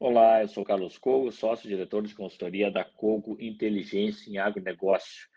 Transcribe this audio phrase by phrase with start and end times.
[0.00, 5.28] Olá, eu sou Carlos Cogo, sócio-diretor de consultoria da Cogo Inteligência em Agronegócio.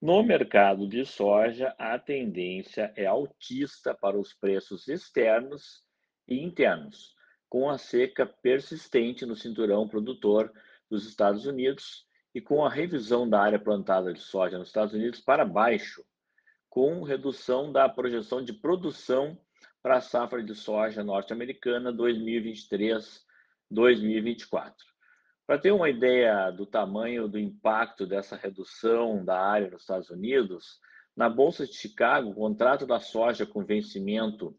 [0.00, 5.82] No mercado de soja, a tendência é altista para os preços externos
[6.28, 7.16] e internos,
[7.48, 10.52] com a seca persistente no cinturão produtor
[10.88, 15.18] dos Estados Unidos e com a revisão da área plantada de soja nos Estados Unidos
[15.18, 16.04] para baixo,
[16.70, 19.36] com redução da projeção de produção
[19.82, 23.24] para a safra de soja norte-americana 2023
[23.70, 24.74] 2024.
[25.46, 30.80] Para ter uma ideia do tamanho do impacto dessa redução da área nos Estados Unidos,
[31.16, 34.56] na Bolsa de Chicago, o contrato da soja com vencimento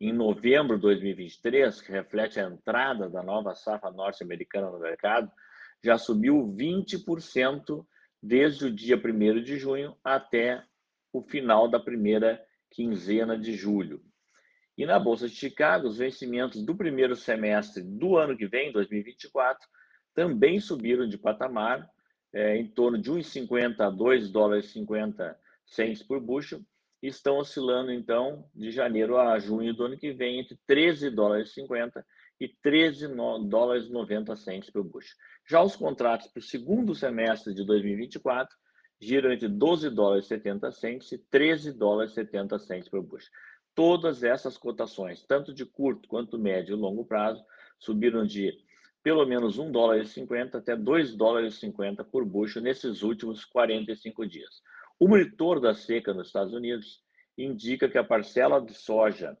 [0.00, 5.30] em novembro de 2023, que reflete a entrada da nova safra norte-americana no mercado,
[5.82, 7.84] já subiu 20%
[8.22, 10.62] desde o dia 1 de junho até
[11.12, 14.02] o final da primeira quinzena de julho.
[14.76, 19.66] E na Bolsa de Chicago, os vencimentos do primeiro semestre do ano que vem, 2024,
[20.14, 21.88] também subiram de patamar,
[22.32, 26.60] é, em torno de 1,50 a 2 dólares 50 cents por bushel,
[27.02, 31.52] e estão oscilando, então, de janeiro a junho do ano que vem, entre 13 dólares
[31.52, 32.04] 50
[32.40, 33.08] e 13
[33.48, 35.16] dólares 90 cents por bushel.
[35.48, 38.54] Já os contratos para o segundo semestre de 2024
[39.00, 43.30] giram entre 12 dólares 70 cents e 13 dólares 70 cents por bushel.
[43.76, 47.44] Todas essas cotações, tanto de curto quanto médio e longo prazo,
[47.78, 48.58] subiram de
[49.02, 53.44] pelo menos 1 dólar e 50 até 2 dólares e 50 por bushel nesses últimos
[53.44, 54.62] 45 dias.
[54.98, 57.04] O monitor da seca nos Estados Unidos
[57.36, 59.36] indica que a parcela de soja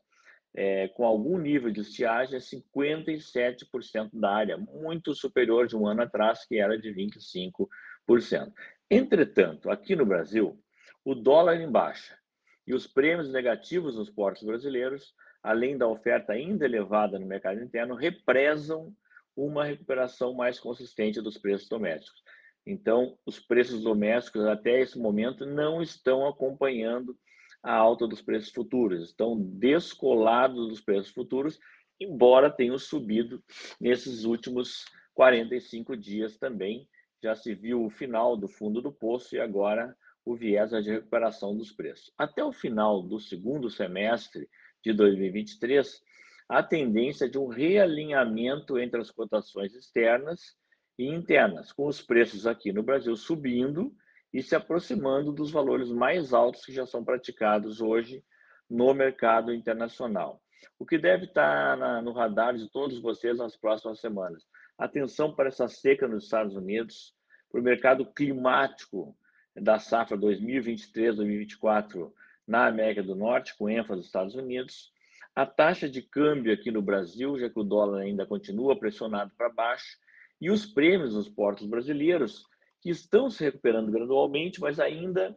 [0.54, 6.02] é, com algum nível de estiagem é 57% da área, muito superior de um ano
[6.02, 8.52] atrás, que era de 25%.
[8.90, 10.62] Entretanto, aqui no Brasil,
[11.02, 12.18] o dólar em baixa
[12.66, 17.94] e os prêmios negativos nos portos brasileiros, além da oferta ainda elevada no mercado interno,
[17.94, 18.92] represam
[19.36, 22.22] uma recuperação mais consistente dos preços domésticos.
[22.66, 27.16] Então, os preços domésticos até esse momento não estão acompanhando
[27.62, 31.58] a alta dos preços futuros, estão descolados dos preços futuros,
[32.00, 33.42] embora tenham subido
[33.80, 34.84] nesses últimos
[35.14, 36.88] 45 dias também.
[37.22, 41.56] Já se viu o final do fundo do poço e agora o viés de recuperação
[41.56, 42.12] dos preços.
[42.18, 44.50] Até o final do segundo semestre
[44.84, 46.02] de 2023,
[46.48, 50.56] a tendência de um realinhamento entre as cotações externas
[50.98, 53.94] e internas, com os preços aqui no Brasil subindo
[54.32, 58.24] e se aproximando dos valores mais altos que já são praticados hoje
[58.68, 60.42] no mercado internacional.
[60.76, 64.42] O que deve estar na, no radar de todos vocês nas próximas semanas.
[64.76, 67.14] Atenção para essa seca nos Estados Unidos,
[67.50, 69.16] para o mercado climático
[69.60, 72.12] da safra 2023-2024
[72.46, 74.92] na América do Norte, com ênfase nos Estados Unidos.
[75.34, 79.48] A taxa de câmbio aqui no Brasil, já que o dólar ainda continua pressionado para
[79.48, 79.98] baixo,
[80.40, 82.44] e os prêmios nos portos brasileiros,
[82.80, 85.36] que estão se recuperando gradualmente, mas ainda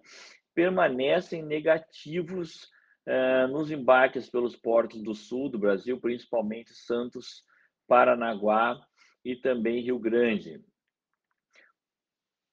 [0.53, 2.69] permanecem negativos
[3.06, 7.44] eh, nos embarques pelos portos do sul do Brasil, principalmente Santos,
[7.88, 8.80] Paranaguá
[9.24, 10.62] e também Rio Grande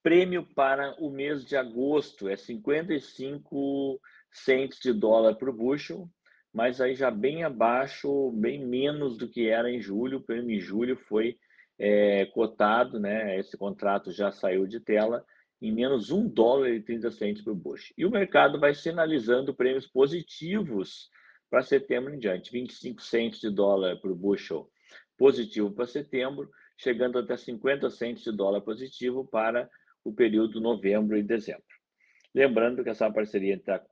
[0.06, 4.00] prêmio para o mês de agosto é 55
[4.31, 6.09] cents de dólar por bushel,
[6.55, 10.19] mas aí já bem abaixo, bem menos do que era em julho.
[10.19, 11.37] O prêmio em julho foi
[11.77, 13.37] é, cotado, né?
[13.37, 15.25] Esse contrato já saiu de tela
[15.61, 17.93] em menos 1 dólar e 30 centes por bushel.
[17.99, 21.11] E o mercado vai sinalizando prêmios positivos
[21.50, 24.71] para setembro em diante, 25 cents de dólar por bushel
[25.19, 29.69] positivo para setembro, chegando até 50 cents de dólar positivo para
[30.06, 31.65] o período novembro e dezembro.
[32.33, 33.83] Lembrando que essa parceria entre a,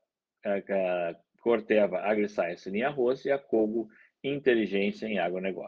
[0.44, 3.88] a, a Corteva AgriScience em arroz e a Cogo
[4.22, 5.62] Inteligência em agronegócio.